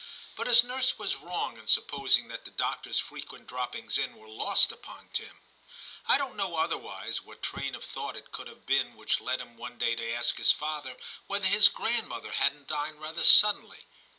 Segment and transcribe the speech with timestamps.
[0.35, 4.27] But his nurse was wrong in supposing that the doctor s frequent droppings in were
[4.27, 5.41] lost upon Tim.
[6.07, 9.57] I don't know otherwise what train of thought it could have been which led him
[9.57, 13.85] one day to ask his father whether his grandmother hadn't died rather suddenly.